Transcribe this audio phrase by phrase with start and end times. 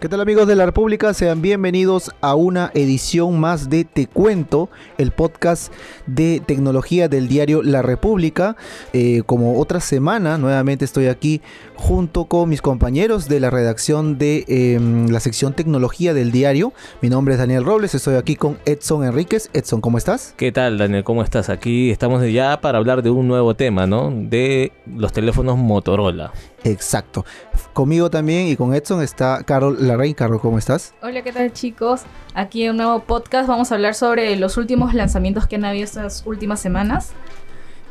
[0.00, 1.12] ¿Qué tal amigos de la República?
[1.12, 5.70] Sean bienvenidos a una edición más de Te Cuento, el podcast
[6.06, 8.56] de tecnología del diario La República.
[8.94, 11.42] Eh, como otra semana, nuevamente estoy aquí
[11.74, 16.72] junto con mis compañeros de la redacción de em, la sección tecnología del diario.
[17.02, 19.50] Mi nombre es Daniel Robles, estoy aquí con Edson Enríquez.
[19.52, 20.32] Edson, ¿cómo estás?
[20.38, 21.04] ¿Qué tal, Daniel?
[21.04, 21.50] ¿Cómo estás?
[21.50, 24.10] Aquí estamos ya para hablar de un nuevo tema, ¿no?
[24.10, 26.32] De los teléfonos Motorola.
[26.64, 27.24] Exacto.
[27.72, 30.14] Conmigo también y con Edson está Carol Larraín.
[30.14, 30.94] Carol, ¿cómo estás?
[31.02, 32.02] Hola, ¿qué tal chicos?
[32.34, 35.84] Aquí en un nuevo podcast vamos a hablar sobre los últimos lanzamientos que han habido
[35.84, 37.12] estas últimas semanas.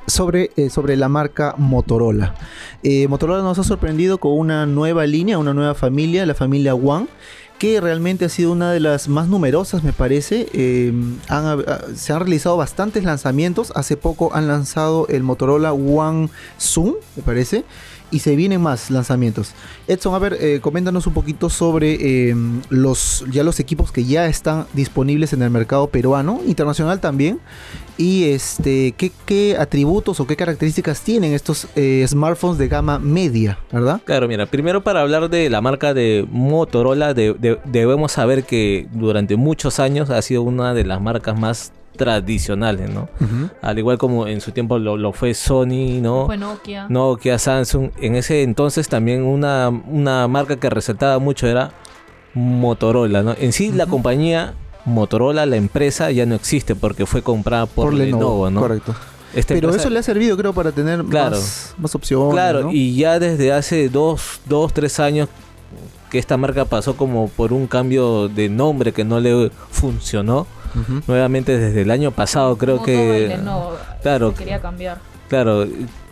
[0.08, 2.34] Sobre, eh, sobre la marca Motorola.
[2.82, 7.08] Eh, Motorola nos ha sorprendido con una nueva línea, una nueva familia, la familia One
[7.60, 10.48] que realmente ha sido una de las más numerosas, me parece.
[10.54, 10.94] Eh,
[11.94, 13.74] se han realizado bastantes lanzamientos.
[13.76, 17.66] Hace poco han lanzado el Motorola One Zoom, me parece
[18.12, 19.54] y se vienen más lanzamientos.
[19.88, 22.36] Edson, a ver, eh, coméntanos un poquito sobre eh,
[22.70, 27.40] los ya los equipos que ya están disponibles en el mercado peruano, internacional también,
[27.98, 34.02] y este qué, atributos o qué características tienen estos eh, smartphones de gama media, ¿verdad?
[34.06, 39.80] Claro, mira, primero para hablar de la marca de Motorola, debemos saber que durante muchos
[39.80, 43.10] años ha sido una de las marcas más tradicionales, ¿no?
[43.62, 46.26] Al igual como en su tiempo lo, fue Sony, ¿no?
[46.26, 46.88] Fue Nokia.
[46.88, 47.92] Nokia, Samsung.
[48.00, 51.74] En ese entonces también una, una marca que resaltaba mucho era
[52.34, 53.36] Motorola, ¿no?
[53.38, 54.54] En sí la compañía
[54.86, 58.62] Motorola, la empresa, ya no existe porque fue comprada por, Lenovo, ¿no?
[58.62, 58.96] Correcto.
[59.48, 62.34] Pero eso le ha servido, creo, para tener más, más, opciones.
[62.34, 65.28] Claro, y ya desde hace dos, dos, tres años
[66.10, 70.48] que esta marca pasó como por un cambio de nombre que no le funcionó
[71.08, 73.38] nuevamente desde el año pasado, creo que...
[74.02, 75.00] claro, quería cambiar.
[75.28, 75.68] Claro,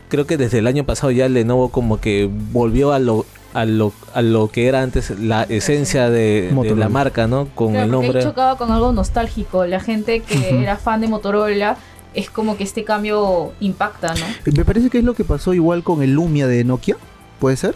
[0.10, 3.92] creo que desde el año pasado ya Lenovo como que volvió a lo a lo,
[4.14, 7.48] a lo que era antes la esencia de, la marca, ¿no?
[7.56, 8.22] Con el nombre.
[8.22, 9.66] chocaba con algo nostálgico.
[9.66, 11.78] La gente que era fan de Motorola
[12.14, 14.26] es como que este cambio impacta, ¿no?
[14.56, 16.98] Me parece que es lo que pasó igual con el Lumia de Nokia,
[17.40, 17.74] ¿puede ser?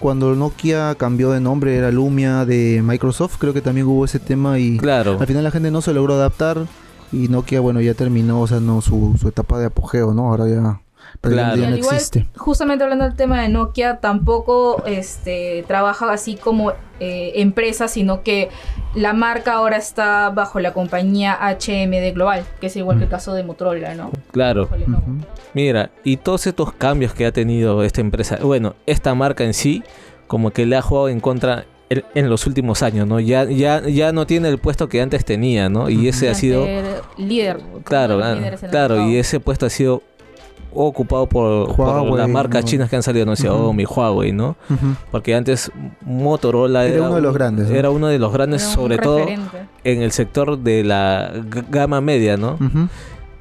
[0.00, 4.58] Cuando Nokia cambió de nombre, era Lumia de Microsoft, creo que también hubo ese tema
[4.58, 5.18] y claro.
[5.20, 6.66] al final la gente no se logró adaptar
[7.12, 10.28] y Nokia, bueno, ya terminó, o sea, no su, etapa de apogeo, ¿no?
[10.28, 10.80] Ahora ya
[11.20, 11.56] Claro.
[11.68, 12.26] no existe.
[12.36, 18.48] justamente hablando del tema de Nokia, tampoco este, trabaja así como eh, empresa, sino que
[18.94, 23.34] la marca ahora está bajo la compañía HMD Global, que es igual que el caso
[23.34, 24.10] de Motorola, ¿no?
[24.32, 24.68] Claro.
[25.52, 29.82] Mira, y todos estos cambios que ha tenido esta empresa, bueno, esta marca en sí,
[30.26, 33.18] como que le ha jugado en contra en los últimos años, ¿no?
[33.18, 35.90] Ya, ya, ya no tiene el puesto que antes tenía, ¿no?
[35.90, 36.64] Y ese ha sido...
[37.18, 37.60] Líder.
[37.82, 38.20] Claro,
[38.70, 40.02] claro, y ese puesto ha sido
[40.72, 44.56] ocupado por, las marcas chinas que han salido, no sé, Xiaomi, Huawei, ¿no?
[45.10, 45.70] Porque antes
[46.02, 47.70] Motorola era, uno de los grandes.
[47.70, 49.26] Era uno de los grandes, sobre todo
[49.84, 51.32] en el sector de la
[51.70, 52.58] gama media, ¿no?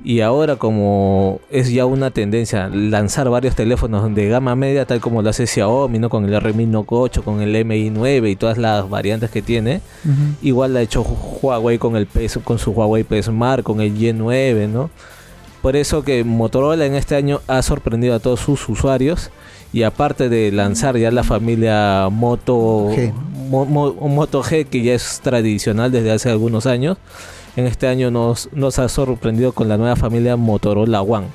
[0.02, 5.22] Y ahora como es ya una tendencia lanzar varios teléfonos de gama media, tal como
[5.22, 6.10] lo hace Xiaomi, ¿no?
[6.10, 9.82] Con el R Note 8, con el MI9 y todas las variantes que tiene.
[10.42, 13.94] Igual lo ha hecho Huawei con el PS, con su Huawei P Smart, con el
[13.94, 14.90] Y9, ¿no?
[15.62, 19.30] Por eso que Motorola en este año ha sorprendido a todos sus usuarios
[19.74, 23.14] y aparte de lanzar ya la familia Moto G.
[23.50, 26.98] Moto G que ya es tradicional desde hace algunos años,
[27.56, 31.28] en este año nos, nos ha sorprendido con la nueva familia Motorola One.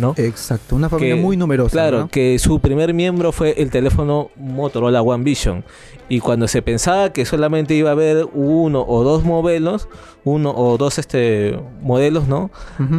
[0.00, 0.14] ¿No?
[0.16, 1.70] Exacto, una familia muy numerosa.
[1.70, 5.64] Claro, que su primer miembro fue el teléfono Motorola One Vision.
[6.08, 9.88] Y cuando se pensaba que solamente iba a haber uno o dos modelos,
[10.24, 12.50] uno o dos este modelos, ¿no?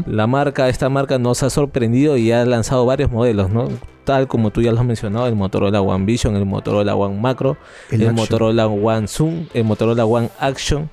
[0.06, 3.68] La marca, esta marca nos ha sorprendido y ha lanzado varios modelos, ¿no?
[4.06, 7.58] Tal como tú ya lo has mencionado, el Motorola One Vision, el Motorola One Macro,
[7.92, 10.90] el Motorola One Zoom, el Motorola One Action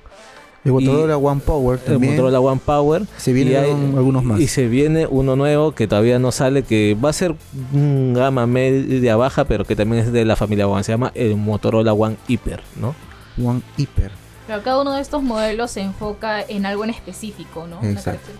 [0.65, 2.13] el Motorola One Power también.
[2.13, 3.05] El Motorola One Power.
[3.17, 4.39] Se vienen algunos más.
[4.39, 7.35] Y se viene uno nuevo que todavía no sale, que va a ser
[7.73, 10.83] un gama media baja, pero que también es de la familia One.
[10.83, 12.95] Se llama el Motorola One Hyper, ¿no?
[13.43, 14.11] One Hyper.
[14.47, 17.87] Pero cada uno de estos modelos se enfoca en algo en específico, ¿no?
[17.87, 18.31] Exacto.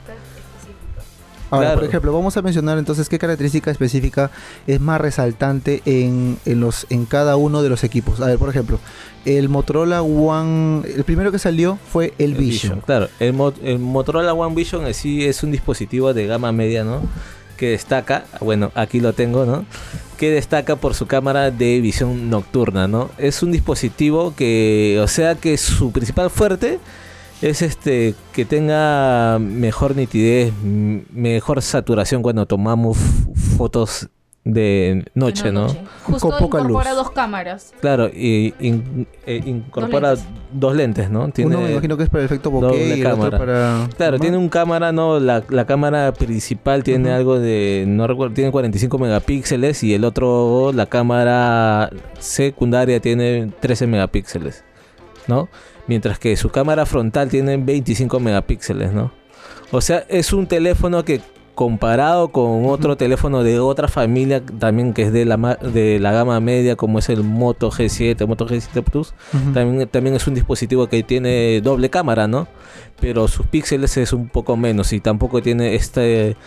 [1.50, 4.32] Ahora, por ejemplo, vamos a mencionar entonces qué característica específica
[4.68, 8.22] es más resaltante en, los, en cada uno de los equipos.
[8.22, 8.80] A ver, por ejemplo,
[9.26, 12.82] el Motorola One, el primero que salió fue el, Vision.
[12.82, 13.34] Claro, el,
[13.80, 17.02] Motorola One Vision sí es un dispositivo de gama media, ¿no?
[17.58, 19.66] Que destaca, bueno, aquí lo tengo, ¿no?
[20.18, 23.10] Que destaca por su cámara de visión nocturna, ¿no?
[23.18, 26.80] Es un dispositivo que, o sea que su principal fuerte
[27.42, 32.98] es este que tenga mejor nitidez, mejor saturación cuando tomamos
[33.58, 34.10] fotos
[34.44, 35.68] de noche, ¿no?
[36.04, 37.74] Justo incorpora dos cámaras.
[37.82, 40.16] Claro, y eh, incorpora
[40.52, 41.10] dos lentes.
[41.10, 41.30] ¿no?
[41.30, 43.38] Tiene Uno me imagino que es para el efecto bokeh y cámara.
[43.38, 43.88] para...
[43.96, 45.20] Claro, tiene un cámara, ¿no?
[45.20, 47.86] La, cámara principal tiene algo de...
[47.88, 54.64] No recuerdo, tiene 45 megapíxeles y el otro, la cámara secundaria tiene 13 megapíxeles,
[55.30, 55.48] ¿no?
[55.88, 59.14] Mientras que su cámara frontal tiene 25 megapíxeles, ¿no?
[59.72, 61.22] O sea, es un teléfono que
[61.56, 66.40] comparado con otro teléfono de otra familia también que es de la, de la gama
[66.40, 69.14] media como es el Moto G7, Moto G7 Plus,
[69.54, 72.48] también, también es un dispositivo que tiene doble cámara, ¿no?
[73.02, 76.38] Pero sus píxeles es un poco menos y tampoco tiene este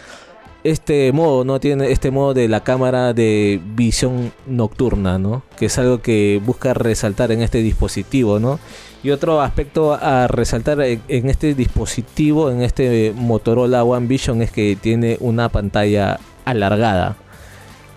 [0.64, 1.60] este modo, ¿no?
[1.60, 5.42] Tiene este modo de la cámara de visión nocturna, ¿no?
[5.58, 8.58] Que es algo que busca resaltar en este dispositivo, ¿no?
[9.02, 14.76] Y otro aspecto a resaltar en este dispositivo, en este Motorola One Vision, es que
[14.80, 17.16] tiene una pantalla alargada.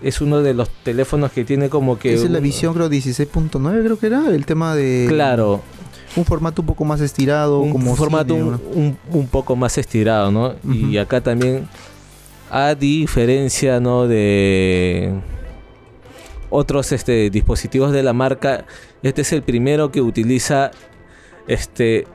[0.02, 2.14] Es uno de los teléfonos que tiene como que...
[2.14, 5.06] Es la visión creo 16.9 creo que era, el tema de...
[5.08, 5.62] Claro.
[6.16, 7.60] Un formato un poco más estirado.
[7.60, 10.54] Un como formato un, un, poco más estirado, ¿no?
[10.64, 11.68] Y acá también,
[12.50, 14.06] a diferencia, ¿no?
[14.06, 15.12] De
[16.50, 18.66] otros este, dispositivos de la marca,
[19.02, 20.70] este es el primero que utiliza
[21.48, 22.06] este,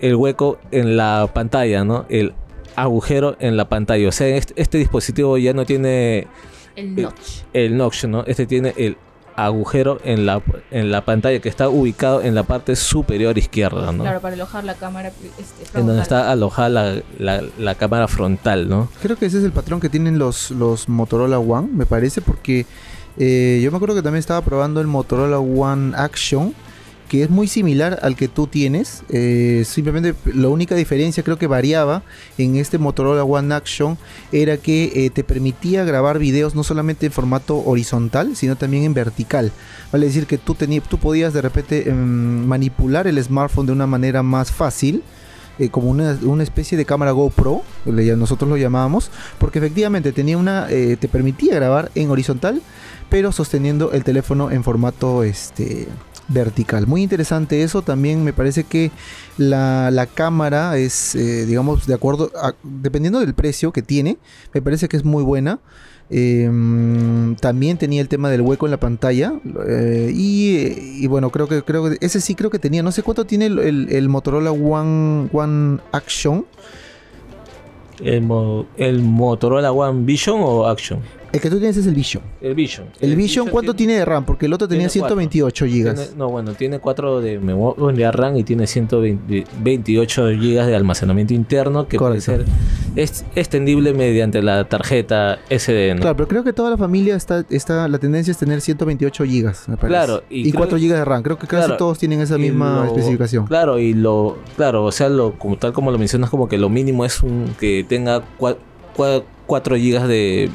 [0.00, 2.06] el hueco en la pantalla, ¿no?
[2.08, 2.34] El
[2.76, 4.08] agujero en la pantalla.
[4.08, 6.28] O sea, este, este dispositivo ya no tiene
[6.76, 7.42] el notch.
[7.52, 8.24] El, notch, ¿no?
[8.26, 8.96] Este tiene el
[9.44, 14.02] agujero en la, en la pantalla que está ubicado en la parte superior izquierda, ¿no?
[14.02, 15.80] Claro, para alojar la cámara este, frontal.
[15.80, 18.88] En donde está alojada la, la, cámara frontal, ¿no?
[19.02, 22.66] Creo que ese es el patrón que tienen los, los Motorola One, me parece, porque
[23.18, 26.54] eh, yo me acuerdo que también estaba probando el Motorola One Action
[27.10, 29.02] que es muy similar al que tú tienes.
[29.08, 32.04] Eh, simplemente la única diferencia creo que variaba
[32.38, 33.98] en este Motorola One Action
[34.30, 38.94] era que eh, te permitía grabar videos no solamente en formato horizontal, sino también en
[38.94, 39.50] vertical.
[39.90, 40.54] Vale decir que tú,
[40.88, 45.02] tú podías de repente em, manipular el smartphone de una manera más fácil.
[45.58, 50.68] Eh, como una, una, especie de cámara GoPro, nosotros lo llamábamos, porque efectivamente tenía una,
[50.68, 52.62] te permitía grabar en horizontal,
[53.10, 55.86] pero sosteniendo el teléfono en formato este,
[56.30, 56.86] vertical.
[56.86, 57.82] Muy interesante eso.
[57.82, 58.90] También me parece que
[59.36, 62.30] la, cámara es, eh, digamos, de acuerdo,
[62.62, 64.18] dependiendo del precio que tiene,
[64.54, 65.60] me parece que es muy buena.
[66.12, 69.32] Em, también tenía el tema del hueco en la pantalla
[69.68, 73.26] eh, y, bueno creo que creo que ese sí creo que tenía no sé cuánto
[73.26, 76.46] tiene el, Motorola One One Action
[78.02, 80.98] el, el Motorola One Vision o Action
[81.32, 82.22] el que tú tienes es el Vision.
[82.40, 82.88] El Vision.
[83.00, 84.24] ¿El, Vision, cuánto tiene, de RAM?
[84.24, 86.16] Porque el otro tenía 128 GB.
[86.16, 91.98] no, bueno, tiene 4 de memoria RAM y tiene 128 GB de almacenamiento interno que
[91.98, 92.44] puede ser
[92.96, 95.96] es extendible mediante la tarjeta SD.
[96.00, 99.28] Claro, pero creo que toda la familia está, está la tendencia es tener 128 GB,
[99.68, 99.88] me parece.
[99.88, 101.22] Claro, y, 4 GB de RAM.
[101.22, 103.46] Creo que casi todos tienen esa misma especificación.
[103.46, 106.68] Claro, y lo claro, o sea, lo como tal como lo mencionas como que lo
[106.68, 110.50] mínimo es un que tenga 4 GB de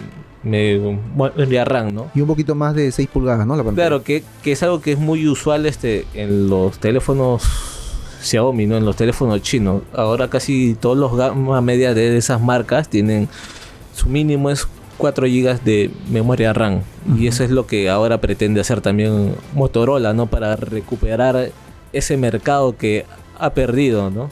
[0.45, 2.11] me, RAM, ¿no?
[2.13, 3.55] Y un poquito más de 6 pulgadas, ¿no?
[3.55, 7.43] La Claro, que, es algo que es muy usual este en los teléfonos
[8.21, 8.77] Xiaomi, ¿no?
[8.77, 9.81] En los teléfonos chinos.
[9.93, 13.27] Ahora casi todos los gama media de esas marcas tienen
[13.93, 16.81] su mínimo es 4 GB de memoria RAM.
[17.17, 20.27] Y eso es lo que ahora pretende hacer también Motorola, ¿no?
[20.27, 21.51] Para recuperar
[21.91, 23.05] ese mercado que
[23.37, 24.29] ha perdido, ¿no?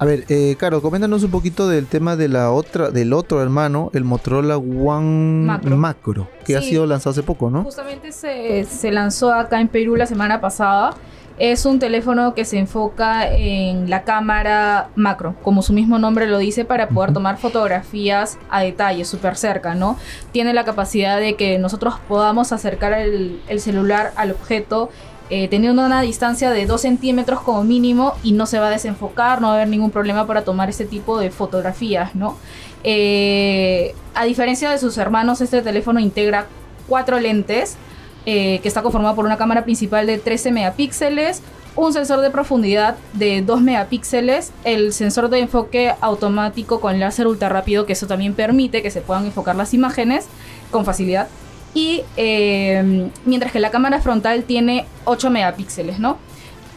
[0.00, 3.90] A ver, eh, Caro, coméntanos un poquito del tema de la otra, del otro hermano,
[3.94, 7.64] el Motorola One Macro, que ha sido lanzado hace poco, ¿no?
[7.64, 10.94] Justamente se, se lanzó acá en Perú la semana pasada.
[11.36, 16.38] Es un teléfono que se enfoca en la cámara macro, como su mismo nombre lo
[16.38, 19.96] dice, para poder tomar fotografías a detalle, súper cerca, ¿no?
[20.32, 24.90] Tiene la capacidad de que nosotros podamos acercar el, el celular al objeto
[25.30, 29.40] eh, teniendo una distancia de 2 centímetros como mínimo y no se va a desenfocar,
[29.40, 32.36] no va a haber ningún problema para tomar este tipo de fotografías, ¿no?
[32.82, 36.46] Eh, a diferencia de sus hermanos, este teléfono integra
[36.86, 37.76] cuatro lentes,
[38.24, 41.42] eh, que está conformado por una cámara principal de 13 megapíxeles,
[41.76, 47.48] un sensor de profundidad de 2 megapíxeles, el sensor de enfoque automático con láser ultra
[47.48, 50.26] rápido, que eso también permite que se puedan enfocar las imágenes
[50.70, 51.28] con facilidad,
[51.74, 56.18] y eh, mientras que la cámara frontal tiene 8 megapíxeles, ¿no?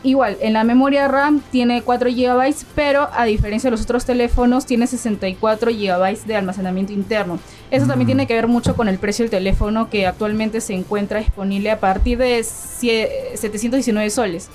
[0.04, 4.66] Igual, en la memoria RAM tiene 4 GB, pero a diferencia de los otros teléfonos,
[4.66, 7.40] tiene 64 GB de almacenamiento interno.
[7.70, 11.20] Eso también tiene que ver mucho con el precio del teléfono, que actualmente se encuentra
[11.20, 14.50] disponible a partir de 719 soles.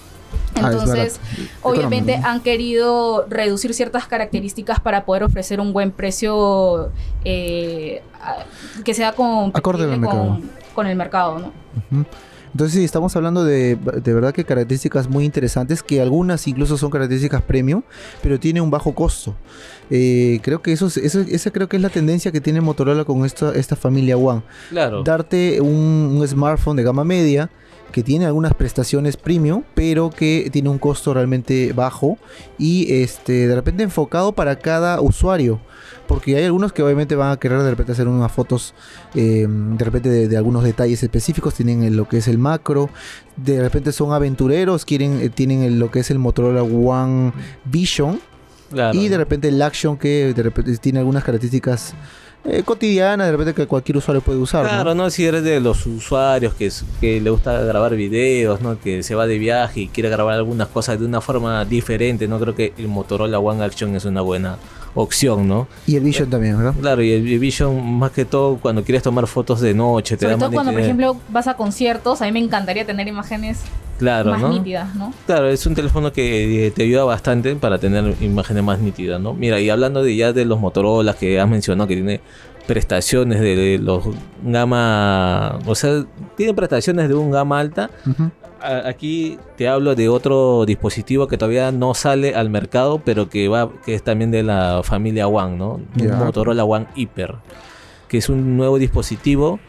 [0.54, 1.21] Ah, Entonces,
[1.62, 6.90] obviamente han querido reducir ciertas características para poder ofrecer un buen precio
[7.25, 8.02] eh,
[8.85, 11.52] que sea con, con, el mercado, ¿no?
[12.52, 16.90] Entonces sí, estamos hablando de, de verdad que características muy interesantes, que algunas incluso son
[16.90, 17.83] características premium,
[18.23, 19.35] pero tiene un bajo costo.
[19.90, 23.26] Eh, creo que eso, eso, esa creo que es la tendencia que tiene Motorola con
[23.26, 24.40] esta, esta familia One.
[24.71, 25.02] Claro.
[25.02, 27.50] Darte un, un smartphone de gama media
[27.93, 32.19] que tiene algunas prestaciones premium, pero que tiene un costo realmente bajo
[32.59, 35.61] y este de repente enfocado para cada usuario.
[36.07, 38.75] Porque hay algunos que obviamente van a querer de repente hacer unas fotos
[39.14, 41.55] em, de repente de, algunos detalles específicos.
[41.55, 42.90] Tienen lo que es el macro.
[43.37, 44.85] De repente son aventureros.
[44.85, 47.33] Quieren, eh, tienen lo que es el Motorola One
[47.64, 48.21] Vision.
[48.93, 51.95] Y de repente el Action que de repente tiene algunas características
[52.48, 54.66] eh, cotidiana, de repente que cualquier usuario puede usar.
[54.66, 55.10] Claro, ¿no?
[55.10, 58.78] Si eres de los usuarios que, que le gusta grabar videos, ¿no?
[58.78, 62.38] Que se va de viaje y quiere grabar algunas cosas de una forma diferente, ¿no?
[62.38, 64.58] Creo que el Motorola One Action es una buena
[64.94, 65.68] opción, ¿no?
[65.86, 66.74] Y el Vision también, ¿verdad?
[66.80, 70.16] Claro, y el Vision más que todo cuando quieres tomar fotos de noche.
[70.16, 73.58] Te Sobre todo cuando, por ejemplo, vas a conciertos, a mí me encantaría tener imágenes
[73.98, 75.12] claro, más nítidas, ¿no?
[75.26, 79.34] Claro, es un teléfono que eh, te ayuda bastante para tener imágenes más nítidas, ¿no?
[79.34, 82.20] Mira, y hablando de ya de los Motorola que has mencionado, que tiene
[82.66, 84.04] prestaciones de los
[84.42, 86.04] gama, o sea,
[86.36, 87.90] tiene prestaciones de un gama alta.
[88.60, 93.70] Aquí te hablo de otro dispositivo que todavía no sale al mercado, pero que va,
[93.84, 95.80] que es también de la familia One, ¿no?
[95.94, 97.36] Motorola One Hyper,
[98.08, 99.60] que es un nuevo dispositivo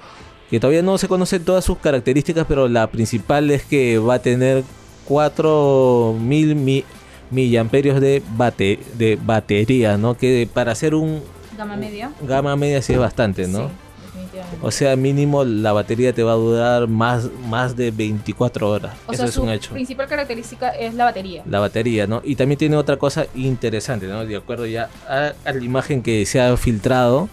[0.49, 4.19] que todavía no se conocen todas sus características, pero la principal es que va a
[4.19, 4.63] tener
[5.07, 6.83] 4000 mi,
[7.31, 10.15] miliamperios de, bate, de batería, ¿no?
[10.15, 11.21] Que para hacer un
[11.57, 12.11] Gama media.
[12.21, 13.67] Gama media sí es bastante, ¿no?
[13.67, 13.73] Sí,
[14.05, 14.59] definitivamente.
[14.61, 18.95] O sea, mínimo la batería te va a durar más, más de 24 horas.
[19.11, 19.73] Eso es un hecho.
[19.73, 21.41] principal característica es la batería.
[21.47, 22.21] La batería, ¿no?
[22.23, 24.23] Y también tiene otra cosa interesante, ¿no?
[24.23, 27.27] De acuerdo ya a, la imagen que se ha filtrado.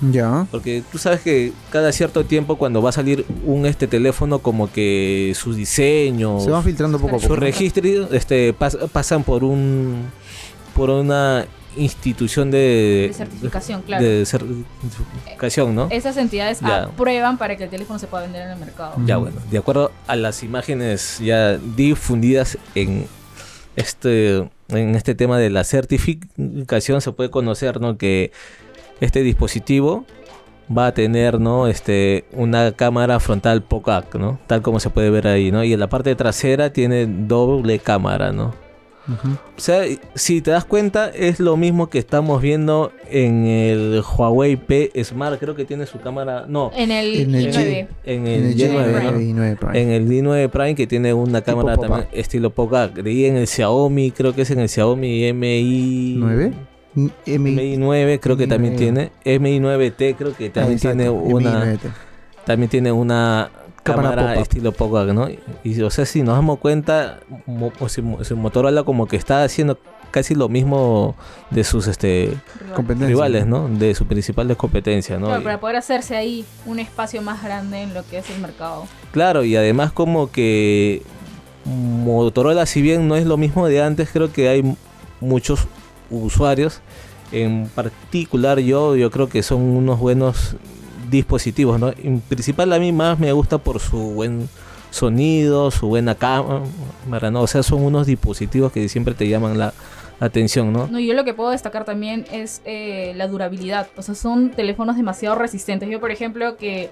[0.00, 0.46] Ya.
[0.50, 4.72] Porque tú sabes que cada cierto tiempo cuando va a salir un este teléfono como
[4.72, 7.34] que sus diseños se van filtrando poco a poco.
[7.34, 10.06] Sus registros este pasan por un
[10.74, 14.04] por una institución de, certificación, claro.
[14.04, 15.88] De certificación, ¿no?
[15.90, 18.94] Esas entidades aprueban para que el teléfono se pueda vender en el mercado.
[19.04, 23.06] Ya, bueno, de acuerdo a las imágenes ya difundidas en
[23.76, 27.96] este, en este tema de la certificación, se puede conocer, ¿no?
[27.96, 28.32] Que
[29.00, 30.04] este dispositivo
[30.76, 31.66] va a tener, ¿no?
[31.66, 34.38] Este, una cámara frontal POCAC, ¿no?
[34.46, 35.64] Tal como se puede ver ahí, ¿no?
[35.64, 38.54] Y en la parte trasera tiene doble cámara, ¿no?
[39.56, 39.82] O sea,
[40.14, 45.40] si te das cuenta, es lo mismo que estamos viendo en el Huawei P Smart.
[45.40, 46.44] Creo que tiene su cámara.
[46.46, 47.88] No, en el, en el G9.
[48.04, 49.82] En el, G9, Prime.
[49.82, 52.88] En el D9 Prime que tiene una cámara también estilo Poca.
[53.04, 56.14] Y en el Xiaomi, creo que es en el Xiaomi MI.
[56.16, 56.52] 9
[56.94, 59.12] MI 9 creo que también tiene.
[59.24, 61.78] MI 9T creo que también ah, tiene una.
[62.44, 63.50] También tiene una
[63.82, 65.28] cámara, estilo poco, ¿no?
[65.62, 69.78] Y o sea, si nos damos cuenta, o Motorola como que está haciendo
[70.10, 71.14] casi lo mismo
[71.50, 72.36] de sus este
[72.76, 73.68] rivales, ¿no?
[73.68, 75.26] De sus principales competencias, ¿no?
[75.26, 78.86] Claro, para poder hacerse ahí un espacio más grande en lo que es el mercado.
[79.12, 81.02] Claro, y además como que
[81.64, 84.76] Motorola, si bien no es lo mismo de antes, creo que hay
[85.20, 85.66] muchos
[86.10, 86.80] usuarios.
[87.32, 90.56] En particular yo, yo creo que son unos buenos
[91.10, 91.92] dispositivos, ¿no?
[92.02, 94.48] En principal a mí más me gusta por su buen
[94.90, 97.42] sonido, su buena cámara, ¿no?
[97.42, 99.72] O sea, son unos dispositivos que siempre te llaman la
[100.20, 100.86] atención, ¿no?
[100.86, 103.88] No, yo lo que puedo destacar también es eh, la durabilidad.
[103.96, 105.88] O sea, son teléfonos demasiado resistentes.
[105.88, 106.90] Yo, por ejemplo, que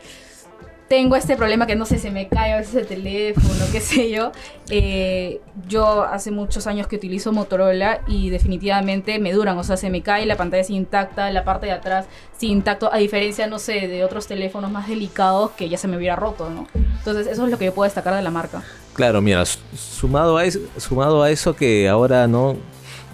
[0.88, 4.11] tengo este problema que no sé, se me cae a veces el teléfono, qué sé
[4.11, 4.33] yo.
[4.71, 9.90] Eh, yo hace muchos años que utilizo Motorola y definitivamente me duran, o sea, se
[9.90, 12.07] me cae, la pantalla es intacta, la parte de atrás
[12.38, 15.97] sí intacto, a diferencia, no sé, de otros teléfonos más delicados que ya se me
[15.99, 16.66] hubiera roto, ¿no?
[16.75, 18.62] Entonces, eso es lo que yo puedo destacar de la marca.
[18.95, 22.57] Claro, mira, sumado a eso, sumado a eso que ahora, ¿no?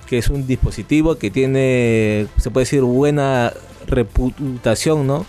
[0.07, 3.53] Que es un dispositivo que tiene, se puede decir, buena
[3.87, 5.27] reputación, ¿no?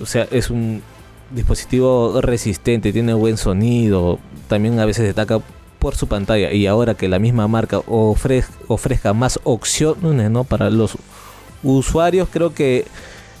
[0.00, 0.82] O sea, es un
[1.30, 4.18] dispositivo resistente, tiene buen sonido,
[4.48, 5.40] también a veces destaca
[5.78, 10.44] por su pantalla y ahora que la misma marca ofrezca más opciones ¿no?
[10.44, 10.96] para los
[11.62, 12.86] usuarios, creo que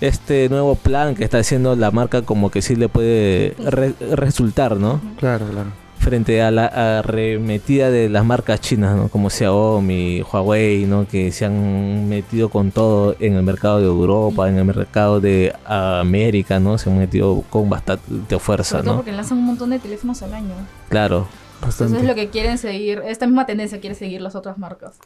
[0.00, 3.54] este nuevo plan que está haciendo la marca como que sí le puede
[4.10, 5.00] resultar, ¿no?
[5.18, 6.66] Claro, claro frente a la
[7.00, 9.08] arremetida de las marcas chinas, ¿no?
[9.08, 11.08] como Xiaomi, Huawei, ¿no?
[11.08, 15.52] que se han metido con todo en el mercado de Europa, en el mercado de
[15.64, 16.78] América, ¿no?
[16.78, 18.76] se han metido con bastante fuerza.
[18.76, 20.54] Sobre todo porque lanzan un montón de teléfonos al año.
[20.90, 21.26] Claro.
[21.60, 21.94] Bastante.
[21.94, 25.00] Eso es lo que quieren seguir, esta misma tendencia quiere seguir las otras marcas.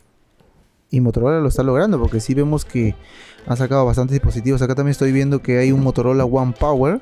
[0.91, 2.95] Y Motorola lo está logrando porque sí vemos que
[3.47, 4.61] ha sacado bastantes dispositivos.
[4.61, 7.01] Acá también estoy viendo que hay un Motorola One Power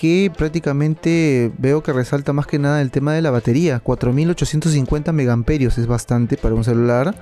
[0.00, 3.80] que prácticamente veo que resalta más que nada el tema de la batería.
[3.80, 7.14] 4850 megamperios es bastante para un celular.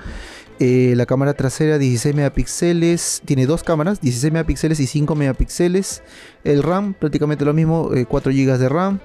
[0.61, 6.04] Eh, la cámara trasera 16 megapíxeles, tiene dos cámaras, 16 megapíxeles y 5 megapíxeles.
[6.44, 9.00] El RAM prácticamente lo mismo, 4 eh, GB de RAM.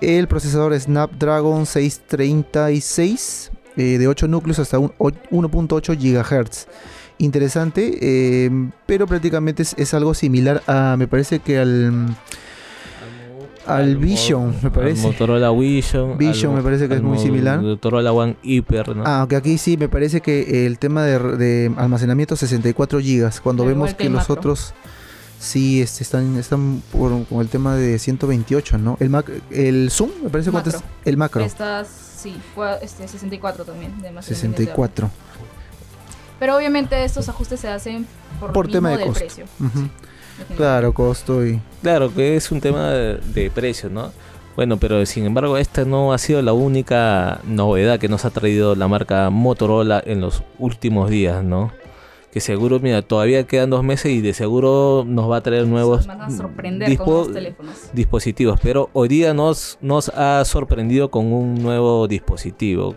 [0.00, 6.66] El procesador Snapdragon 636 eh, de 8 núcleos hasta 1.8 GHz.
[7.18, 8.50] Interesante,
[8.86, 12.16] pero prácticamente es, algo similar a, me parece que al
[13.66, 15.02] al Vision, me parece.
[15.02, 16.18] Motorola Vision.
[16.18, 17.60] Vision me parece que es muy similar.
[17.60, 19.04] Motorola One Hyper, ¿no?
[19.06, 23.94] Ah, aunque aquí sí me parece que el tema de, almacenamiento 64 GB, cuando vemos
[23.94, 24.74] que, los otros
[25.38, 28.96] sí este, están, están con el tema de 128, ¿no?
[29.00, 31.44] El Mac, el Zoom, me parece cuánto es el macro.
[31.44, 32.36] Estas sí,
[32.80, 35.10] este 64 también 64.
[36.38, 38.06] Pero obviamente estos ajustes se hacen
[38.52, 39.20] por, tema de costo.
[39.20, 39.44] precio.
[40.56, 41.60] Claro, costo y...
[41.82, 44.12] Claro, que es un tema de, precio, ¿no?
[44.54, 48.74] Bueno, pero sin embargo esta no ha sido la única novedad que nos ha traído
[48.74, 51.72] la marca Motorola en los últimos días, ¿no?
[52.30, 56.08] Que seguro, mira, todavía quedan dos meses y de seguro nos va a traer nuevos
[57.92, 58.58] dispositivos.
[58.62, 62.94] Pero hoy día nos, nos ha sorprendido con un nuevo dispositivo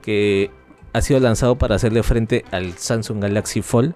[0.00, 0.50] que
[0.94, 3.94] ha sido lanzado para hacerle frente al Samsung Galaxy Fold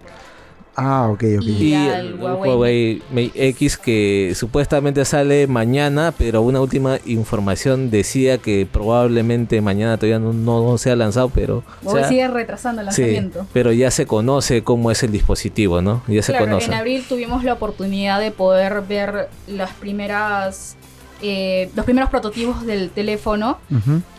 [0.75, 1.45] Ah, ok, ok.
[1.45, 8.67] Y, el Huawei, Mate X que supuestamente sale mañana, pero una última información decía que
[8.71, 11.63] probablemente mañana todavía no, no, se ha lanzado, pero...
[11.83, 13.47] Huawei sigue retrasando el lanzamiento.
[13.53, 16.03] pero ya se conoce cómo es el dispositivo, ¿no?
[16.09, 16.67] Ya se conoce.
[16.67, 20.77] En abril tuvimos la oportunidad de poder ver las primeras...
[21.25, 23.59] Eh, los primeros prototipos del teléfono,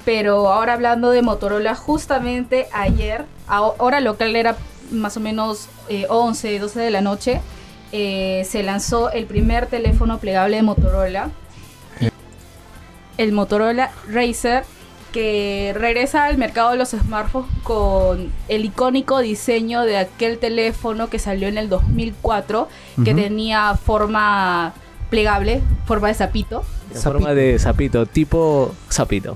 [0.05, 4.55] pero ahora hablando de Motorola, justamente ayer, ahora local era
[4.93, 5.69] más o menos
[6.09, 7.41] 11, eh, 12 de la noche,
[7.91, 11.29] eh, se lanzó el primer teléfono plegable de Motorola.
[13.17, 14.63] El Motorola Racer
[15.13, 21.19] que regresa al mercado de los smartphones con el icónico diseño de aquel teléfono que
[21.19, 22.67] salió en el 2004,
[23.05, 24.73] que tenía forma
[25.11, 26.65] plegable, forma de sapito.
[26.93, 29.35] Forma de sapito, tipo sapito.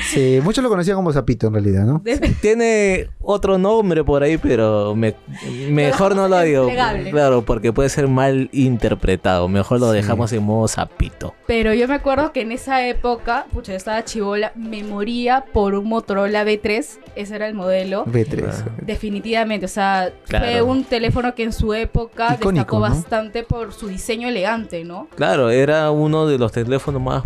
[0.00, 2.02] Sí, muchos lo conocían como sapito en realidad, ¿no?
[2.40, 6.68] Tiene otro nombre por ahí, pero mejor no lo digo.
[7.10, 9.48] Claro, porque puede ser mal interpretado.
[9.48, 11.34] Mejor lo dejamos en modo sapito.
[11.46, 15.74] Pero yo me acuerdo que en esa época, pucha, yo estaba chivola, me moría por
[15.74, 16.86] un Motorola B3.
[17.16, 18.04] Ese era el modelo.
[18.06, 18.64] B3.
[18.82, 24.28] Definitivamente, o sea, fue un teléfono que en su época destacó bastante por su diseño
[24.28, 25.08] elegante, ¿no?
[25.16, 27.24] Claro, era uno de los teléfonos más,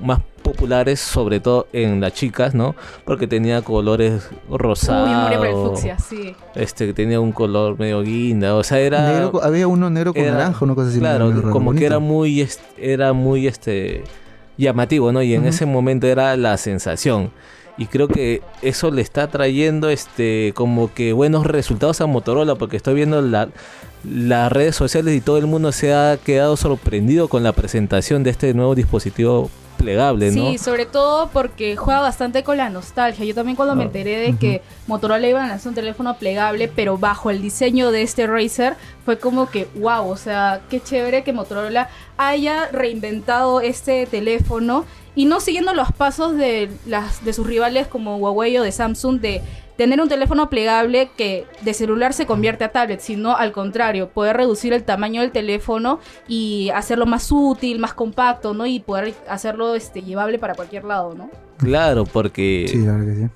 [0.00, 2.74] más populares, sobre todo en las chicas, ¿no?
[3.04, 5.82] Porque tenía colores rosados.
[5.82, 6.34] Uy, sí.
[6.54, 9.30] Este, tenía un color medio guinda, o sea, era...
[9.42, 10.98] había uno negro con naranja, una cosa así.
[10.98, 14.04] Claro, como que era muy, era muy, este,
[14.56, 15.22] llamativo, ¿no?
[15.22, 17.30] Y en ese momento era la sensación.
[17.80, 22.76] Y creo que eso le está trayendo, este, como que buenos resultados a Motorola, porque
[22.76, 23.48] estoy viendo la,
[24.04, 28.28] las redes sociales y todo el mundo se ha quedado sorprendido con la presentación de
[28.28, 30.50] este nuevo dispositivo plegable, ¿no?
[30.50, 33.24] Sí, sobre todo porque juega bastante con la nostalgia.
[33.24, 36.68] Yo también cuando me ah, enteré de que Motorola iba a lanzar un teléfono plegable,
[36.68, 41.24] pero bajo el diseño de este Razer, fue como que, wow, o sea, qué chévere
[41.24, 41.88] que Motorola
[42.18, 44.84] haya reinventado este teléfono
[45.20, 49.20] y no siguiendo los pasos de, las, de sus rivales como Huawei o de Samsung
[49.20, 49.42] de
[49.76, 54.38] tener un teléfono plegable que de celular se convierte a tablet, sino al contrario, poder
[54.38, 58.64] reducir el tamaño del teléfono y hacerlo más útil, más compacto, ¿no?
[58.64, 61.28] Y poder hacerlo este, llevable para cualquier lado, ¿no?
[61.58, 62.64] Claro, porque...
[62.66, 63.28] Sí, claro que sí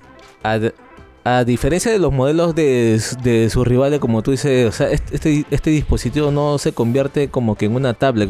[1.27, 5.43] a diferencia de los modelos de, de sus rivales, como tú dices, o sea, este,
[5.49, 8.29] este dispositivo no se convierte como que en una tablet.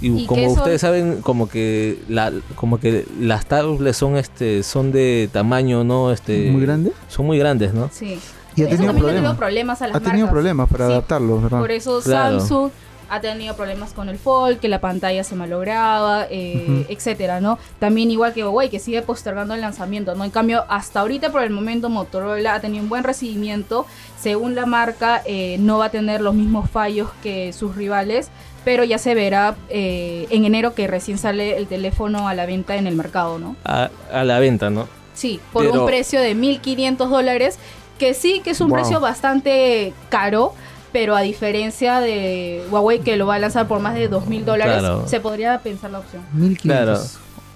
[0.00, 5.28] Y, como ustedes saben, como que la, como que las tablets son este, son de
[5.32, 6.12] tamaño, ¿no?
[6.12, 6.92] Este, muy grande.
[7.08, 7.90] Son muy grandes, ¿no?
[7.92, 8.20] Sí.
[8.54, 8.92] Y ha tenido,
[9.36, 9.82] problemas.
[9.82, 11.58] a las Ha tenido problemas para adaptarlo, ¿verdad?
[11.58, 12.70] Por eso Samsung
[13.10, 17.58] ha tenido problemas con el Fold, que la pantalla se malograba, eh, etcétera, ¿no?
[17.80, 20.24] También igual que Huawei, que sigue postergando el lanzamiento, ¿no?
[20.24, 23.84] En cambio, hasta ahorita por el momento Motorola ha tenido un buen recibimiento.
[24.18, 28.30] Según la marca, eh, no va a tener los mismos fallos que sus rivales,
[28.64, 32.76] pero ya se verá eh, en enero que recién sale el teléfono a la venta
[32.76, 33.56] en el mercado, ¿no?
[33.64, 33.90] A,
[34.22, 34.86] la venta, ¿no?
[35.14, 37.58] Sí, por un precio de 1.500 dólares,
[37.98, 40.54] que sí que es un precio bastante caro,
[40.92, 44.44] pero a diferencia de Huawei que lo va a lanzar por más de dos mil
[44.44, 46.22] dólares, se podría pensar la opción.
[46.60, 46.98] Claro.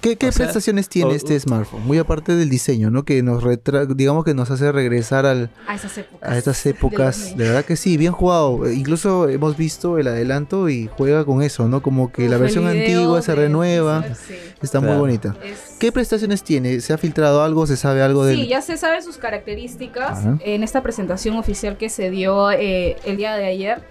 [0.05, 1.87] ¿Qué, prestaciones tiene este smartphone?
[1.87, 3.05] Muy aparte del diseño, ¿no?
[3.05, 3.43] Que nos
[3.97, 6.31] digamos que nos hace regresar al, a esas épocas.
[6.31, 7.37] A estas épocas.
[7.37, 8.71] De, verdad que sí, bien jugado.
[8.71, 11.83] Incluso hemos visto el adelanto y juega con eso, ¿no?
[11.83, 14.05] Como que la versión antigua se renueva.
[14.63, 15.35] Está muy bonita.
[15.79, 16.81] ¿Qué prestaciones tiene?
[16.81, 17.67] ¿Se ha filtrado algo?
[17.67, 21.89] ¿Se sabe algo de Sí, ya se sabe sus características en esta presentación oficial que
[21.89, 23.83] se dio eh, el día de ayer.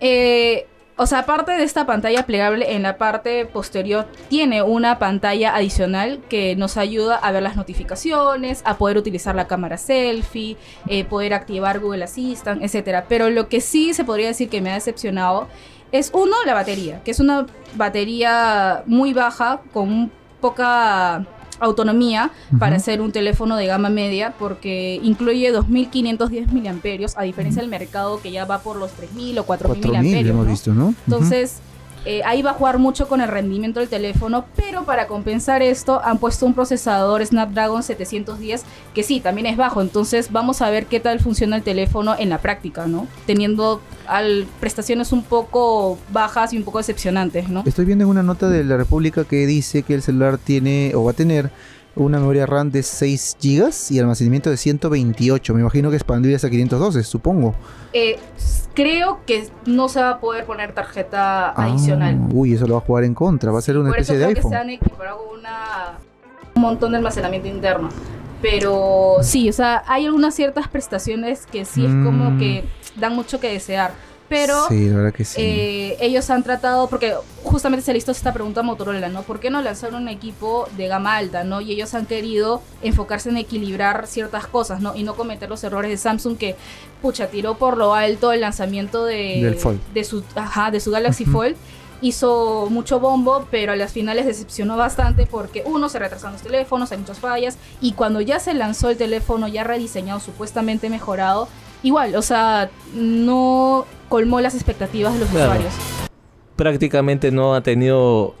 [0.00, 0.66] Eh,
[1.02, 6.20] o sea, aparte de esta pantalla plegable, en la parte posterior tiene una pantalla adicional
[6.28, 10.58] que nos ayuda a ver las notificaciones, a poder utilizar la cámara selfie,
[10.88, 13.02] eh, poder activar Google Assistant, etc.
[13.08, 15.48] Pero lo que sí se podría decir que me ha decepcionado
[15.90, 21.24] es uno, la batería, que es una batería muy baja, con poca
[21.60, 27.70] autonomía para hacer un teléfono de gama media porque incluye 2510 miliamperios a diferencia del
[27.70, 30.46] mercado que ya va por los 3000 o 4000 miliamperios.
[30.46, 30.94] Visto, ¿no?
[31.06, 31.60] Entonces,
[32.04, 36.00] eh, ahí va a jugar mucho con el rendimiento del teléfono, pero para compensar esto
[36.02, 40.86] han puesto un procesador Snapdragon 710 que sí, también es bajo, entonces vamos a ver
[40.86, 43.06] qué tal funciona el teléfono en la práctica, ¿no?
[43.26, 47.62] Teniendo al, prestaciones un poco bajas y un poco decepcionantes, ¿no?
[47.66, 51.04] Estoy viendo en una nota de la República que dice que el celular tiene o
[51.04, 51.50] va a tener
[51.96, 55.54] una memoria RAM de 6 GB y almacenamiento de 128.
[55.54, 57.54] Me imagino que expandiría hasta 512, supongo.
[57.92, 58.18] Eh,
[58.74, 62.18] creo que no se va a poder poner tarjeta ah, adicional.
[62.32, 63.50] Uy, eso lo va a jugar en contra.
[63.50, 64.42] Va a ser una especie de iPhone.
[64.42, 65.40] que se han equiparado con
[66.54, 67.88] un montón de almacenamiento interno.
[68.42, 72.38] Pero sí, o sea, hay algunas ciertas prestaciones que sí es como mm.
[72.38, 72.64] que
[72.96, 73.92] dan mucho que desear
[74.30, 79.22] pero eh, ellos han tratado, porque justamente se listó esta pregunta a Motorola, ¿no?
[79.22, 81.60] ¿Por qué no lanzaron un equipo de gama alta, ¿no?
[81.60, 84.94] Y ellos han querido enfocarse en equilibrar ciertas cosas, ¿no?
[84.94, 86.54] Y no cometer los errores de Samsung que,
[87.02, 89.58] pucha, tiró por lo alto el lanzamiento de,
[89.92, 91.56] de, su, ajá, de su Galaxy Fold
[92.00, 96.92] hizo mucho bombo, pero a las finales decepcionó bastante porque uno, se retrasaron los teléfonos,
[96.92, 101.48] hay muchas fallas, y cuando ya se lanzó el teléfono ya rediseñado, supuestamente mejorado,
[101.82, 105.72] igual, o sea, no colmó las expectativas de los usuarios.
[106.56, 108.34] Prácticamente no ha tenido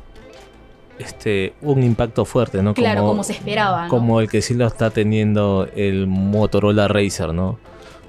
[0.98, 2.74] este un impacto fuerte, ¿no?
[2.74, 3.88] Claro, como, se esperaba.
[3.88, 7.58] Como el que sí lo está teniendo el Motorola Racer, ¿no?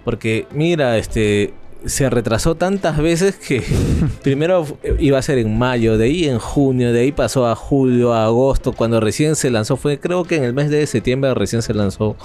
[0.04, 1.54] Porque mira, este
[1.86, 3.64] se retrasó tantas veces que
[4.24, 4.66] primero
[5.00, 8.26] iba a ser en mayo, de ahí en junio, de ahí pasó a julio, a
[8.26, 11.74] agosto, cuando recién se lanzó, fue creo que en el mes de septiembre recién se
[11.74, 12.16] lanzó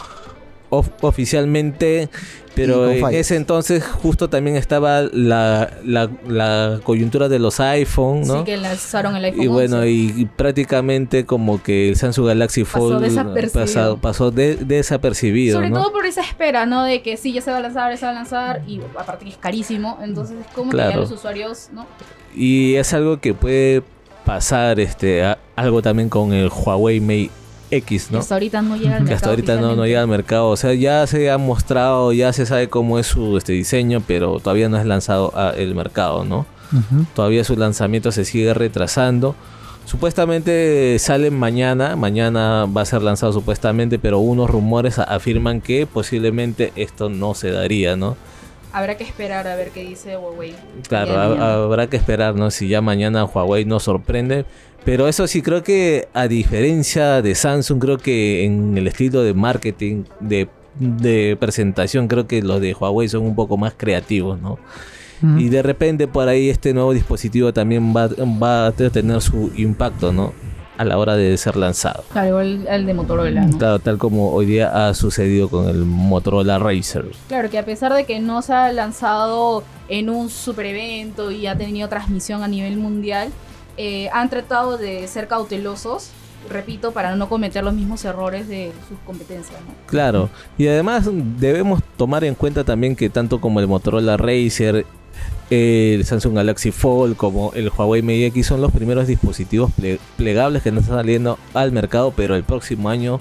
[0.70, 2.08] oficialmente,
[2.54, 8.38] pero en ese entonces justo también estaba la, la, coyuntura de los iPhone, ¿no?
[8.38, 14.00] Sí, que lanzaron el iPhone Y bueno, y prácticamente como que el Samsung Galaxy Fold
[14.00, 15.58] pasó desapercibido.
[15.58, 16.84] Sobre todo por esa espera, ¿no?
[16.84, 19.24] De que sí, ya se va a lanzar, ya se va a lanzar, y aparte
[19.24, 21.86] que es carísimo, entonces es como que ya los usuarios, ¿no?
[22.34, 23.82] Y es algo que puede
[24.24, 25.22] pasar, este,
[25.54, 28.18] algo también con el Huawei Mate X, ¿no?
[28.18, 29.14] hasta ahorita no llega al mercado.
[29.14, 30.48] hasta ahorita no, no, llega al mercado.
[30.48, 34.40] O sea, ya se ha mostrado, ya se sabe cómo es su este diseño, pero
[34.40, 36.46] todavía no es lanzado al mercado, ¿no?
[37.14, 39.34] Todavía su lanzamiento se sigue retrasando.
[39.84, 46.72] Supuestamente sale mañana, mañana va a ser lanzado supuestamente, pero unos rumores afirman que posiblemente
[46.74, 48.16] esto no se daría, ¿no?
[48.72, 50.54] Habrá que esperar a ver qué dice Huawei.
[50.88, 52.50] Claro, habrá que esperar, ¿no?
[52.50, 54.44] Si ya mañana Huawei nos sorprende,
[54.84, 59.34] pero eso sí, creo que a diferencia de Samsung, creo que en el estilo de
[59.34, 60.48] marketing, de,
[61.40, 64.58] presentación, creo que los de Huawei son un poco más creativos, ¿no?
[65.38, 70.12] Y de repente por ahí este nuevo dispositivo también va, va a tener su impacto,
[70.12, 70.34] ¿no?
[70.78, 72.04] A la hora de ser lanzado.
[72.12, 73.42] Claro, igual el de Motorola.
[73.42, 73.58] ¿no?
[73.58, 77.06] Claro, tal como hoy día ha sucedido con el Motorola Racer.
[77.28, 81.46] Claro, que a pesar de que no se ha lanzado en un super evento y
[81.46, 83.30] ha tenido transmisión a nivel mundial,
[83.76, 86.10] eh, han tratado de ser cautelosos,
[86.50, 89.58] repito, para no cometer los mismos errores de sus competencias.
[89.86, 91.08] Claro, y además
[91.38, 94.86] debemos tomar en cuenta también que tanto como el Motorola Racer
[95.50, 99.70] el Samsung Galaxy Fold como el Huawei Mate X son los primeros dispositivos
[100.16, 103.20] plegables que no están saliendo al mercado, pero el próximo año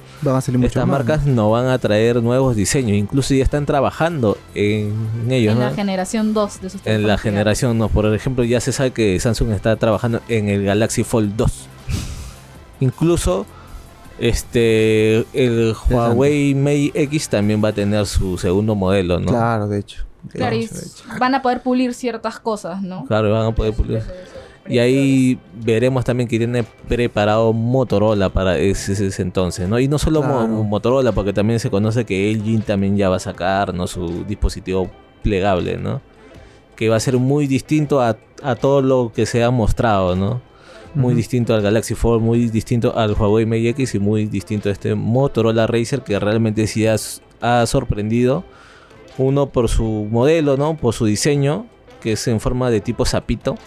[0.64, 1.52] estas marcas ¿no?
[1.52, 4.94] van a traer nuevos diseños, incluso ya están trabajando en
[5.30, 5.54] ellos.
[5.54, 8.92] En la generación 2 de sus En la generación 2, por ejemplo, ya se sabe
[8.92, 11.68] que Samsung está trabajando en el Galaxy Fold 2.
[12.80, 13.46] Incluso
[14.18, 19.28] este el Huawei Mate X también va a tener su segundo modelo, ¿no?
[19.28, 20.06] Claro, de hecho.
[20.30, 20.70] Claro, y
[21.20, 23.06] van a poder pulir ciertas cosas, ¿no?
[23.06, 24.02] Claro, van a poder pulir.
[24.68, 29.80] Y ahí veremos también que tiene preparado Motorola para ese, entonces, ¿no?
[29.80, 33.74] Y no solo Motorola, porque también se conoce que LG también ya va a sacar,
[33.76, 33.86] ¿no?
[33.86, 34.90] Su dispositivo
[35.22, 36.02] plegable, ¿no?
[36.76, 40.42] Que va a ser muy distinto a, a todo lo que se ha mostrado, ¿no?
[40.96, 44.72] Muy distinto al Galaxy Fold, muy distinto al Huawei Mate X y muy distinto a
[44.72, 48.46] este Motorola Racer que realmente sí ha sorprendido.
[49.18, 50.76] Uno por su modelo, ¿no?
[50.76, 51.66] Por su diseño,
[52.02, 53.58] que es en forma de tipo sapito.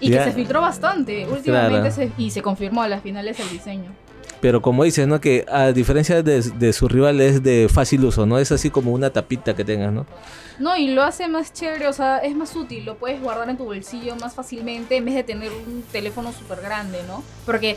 [0.00, 3.90] y que se filtró bastante últimamente y se confirmó a las finales el diseño.
[4.42, 5.20] Pero como dices, ¿no?
[5.20, 8.38] Que a diferencia de, de su rival es de fácil uso, ¿no?
[8.38, 10.04] Es así como una tapita que tengas, ¿no?
[10.58, 13.56] No, y lo hace más chévere, o sea, es más útil, lo puedes guardar en
[13.56, 17.22] tu bolsillo más fácilmente en vez de tener un teléfono súper grande, ¿no?
[17.46, 17.76] Porque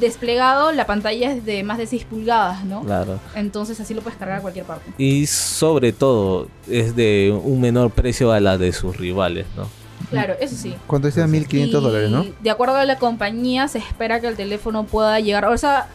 [0.00, 2.82] desplegado la pantalla es de más de 6 pulgadas, ¿no?
[2.82, 3.20] Claro.
[3.34, 4.90] Entonces así lo puedes cargar a cualquier parte.
[4.98, 9.68] Y sobre todo es de un menor precio a la de sus rivales, ¿no?
[10.10, 10.74] Claro, eso sí.
[10.86, 11.26] ¿Cuánto decía?
[11.26, 12.26] 1.500 dólares, ¿no?
[12.40, 15.88] De acuerdo a la compañía, se espera que el teléfono pueda llegar, o sea,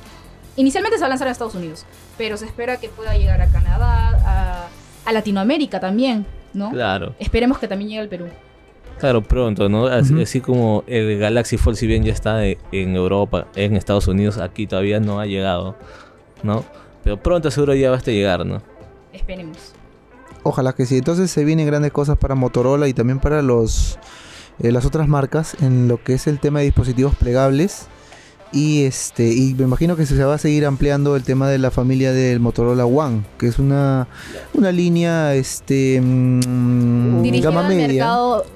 [0.62, 1.88] Inicialmente se va a lanzar a Estados Unidos,
[2.20, 4.70] pero se espera que pueda llegar a Canadá,
[5.08, 6.70] a, Latinoamérica también, ¿no?
[6.70, 7.16] Claro.
[7.18, 8.28] Esperemos que también llegue al Perú.
[9.00, 9.88] Claro, pronto, ¿no?
[9.88, 14.68] Así, como el Galaxy Fold, si bien ya está en Europa, en Estados Unidos, aquí
[14.68, 15.76] todavía no ha llegado,
[16.44, 16.64] ¿no?
[17.04, 18.62] Pero pronto seguro ya va a estar llegar, ¿no?
[19.12, 19.74] Esperemos.
[20.44, 21.00] Ojalá que sí.
[21.00, 23.98] Entonces se vienen grandes cosas para Motorola y también para los
[24.60, 27.88] eh, las otras marcas en lo que es el tema de dispositivos plegables.
[28.54, 31.72] Y este y me imagino que se va a seguir ampliando el tema de la
[31.72, 34.08] familia del Motorola One, que es una,
[34.54, 38.10] una línea este mm, gama media,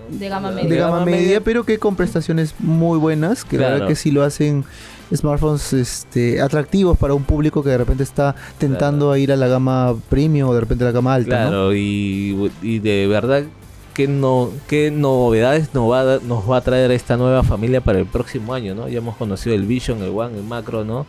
[0.09, 0.69] de gama media.
[0.69, 4.23] De gama, media, pero que con prestaciones muy buenas, que la verdad que sí lo
[4.23, 4.65] hacen
[5.13, 9.47] smartphones este, atractivos para un público que de repente está tentando a ir a la
[9.47, 11.47] gama premium o de repente a la gama alta.
[11.47, 13.43] Claro, y, y de verdad
[13.95, 17.97] qué, no, qué novedades nos va, a, nos va a traer esta nueva familia para
[17.97, 18.87] el próximo año, ¿no?
[18.87, 21.07] Ya hemos conocido el Vision, el One, el Macro, ¿no?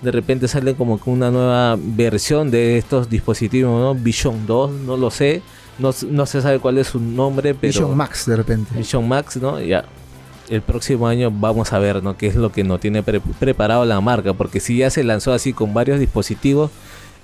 [0.00, 3.94] De repente sale como que una nueva versión de estos dispositivos, ¿no?
[3.94, 5.42] Vision 2, no lo sé.
[5.78, 7.72] No, no se sabe cuál es su nombre, pero...
[7.72, 8.74] Vision Max, de repente.
[8.76, 9.60] Vision Max, ¿no?
[9.60, 9.84] Ya.
[10.48, 12.16] El próximo año vamos a ver, ¿no?
[12.16, 14.34] Qué es lo que nos tiene preparado la marca.
[14.34, 16.70] Porque si ya se lanzó así con varios dispositivos,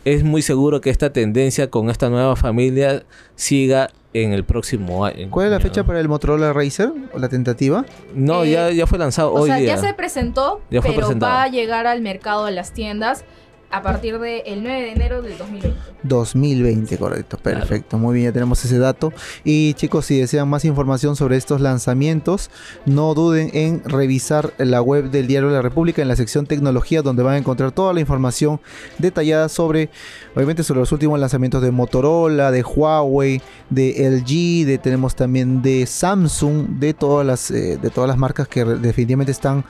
[0.05, 5.29] es muy seguro que esta tendencia con esta nueva familia siga en el próximo año.
[5.31, 6.92] ¿Cuál es la fecha para el Motorola Racer?
[7.12, 7.85] ¿O la tentativa?
[8.14, 9.77] No, ya, eh, ya fue lanzado hoy día.
[9.77, 13.25] Ya se presentó, pero va a llegar al mercado de las tiendas
[13.71, 15.77] a partir del 9 de enero del 2020.
[16.03, 19.13] 2020, correcto, perfecto, muy bien, ya tenemos ese dato.
[19.45, 22.51] Y chicos, si desean más información sobre estos lanzamientos,
[22.85, 27.03] no duden en revisar la web del Diario de la República en la sección tecnología,
[27.03, 28.61] donde van a encontrar toda la información
[28.99, 29.91] detallada sobre,
[30.35, 35.87] obviamente, sobre los últimos lanzamientos de Motorola, de Huawei, de LG, de, tenemos también de
[35.87, 39.65] Samsung, de todas las, eh, de todas las marcas que definitivamente están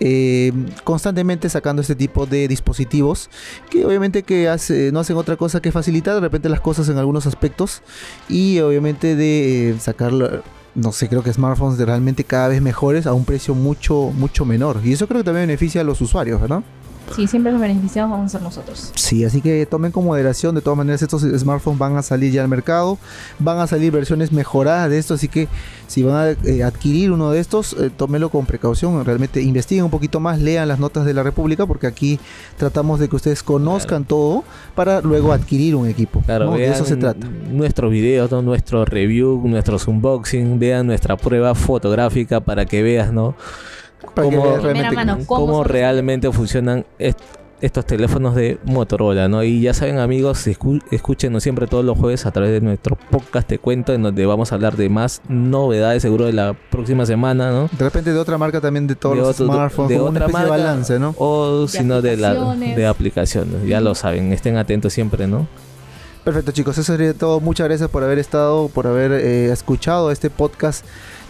[0.00, 0.52] eh,
[0.84, 3.30] constantemente sacando este tipo de dispositivos
[3.70, 4.44] que obviamente que
[4.92, 7.82] no hacen otra cosa que facilitar de repente las cosas en algunos aspectos
[8.28, 10.42] y obviamente de eh, sacarlo
[10.74, 14.44] no sé, creo que smartphones de realmente cada vez mejores a un precio mucho, mucho
[14.44, 14.80] menor.
[14.84, 16.62] Y eso creo que también beneficia a los usuarios, ¿verdad?
[17.14, 18.92] Sí, siempre los beneficiados vamos a ser nosotros.
[18.94, 20.54] Sí, así que tomen con moderación.
[20.54, 22.98] De todas maneras, estos smartphones van a salir ya al mercado.
[23.38, 25.14] Van a salir versiones mejoradas de esto.
[25.14, 25.48] Así que
[25.86, 29.04] si van a eh, adquirir uno de estos, eh, tómenlo con precaución.
[29.04, 32.18] Realmente investiguen un poquito más, lean las notas de la República, porque aquí
[32.56, 36.22] tratamos de que ustedes conozcan todo para luego adquirir un equipo.
[36.26, 37.26] Claro, de eso se trata.
[37.50, 43.34] Nuestros videos, nuestro review, nuestros unboxing, vean nuestra prueba fotográfica para que veas, ¿no?
[44.14, 46.84] Cómo, realmente, cómo, realmente funcionan
[47.60, 49.42] estos teléfonos de Motorola, ¿no?
[49.42, 53.58] Y ya saben amigos, escúchenos siempre todos los jueves a través de nuestro podcast Te
[53.58, 57.70] Cuento, en donde vamos a hablar de más novedades seguro de la próxima semana, ¿no?
[57.72, 61.14] De repente de otra marca también de todos los smartphones, de otra marca, balance, ¿no?
[61.18, 65.48] O si no de, la, de aplicaciones, ya lo saben, estén atentos siempre, ¿no?
[66.24, 67.38] Perfecto chicos, eso sería todo.
[67.38, 70.84] Muchas gracias por haber estado, por haber eh, escuchado este podcast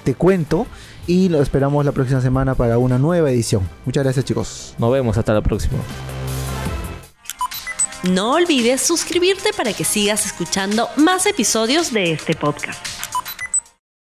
[0.04, 0.66] Te Cuento
[1.06, 3.68] y lo esperamos la próxima semana para una nueva edición.
[3.84, 4.74] Muchas gracias chicos.
[4.78, 5.78] Nos vemos hasta la próxima.
[8.04, 13.05] No olvides suscribirte para que sigas escuchando más episodios de este podcast.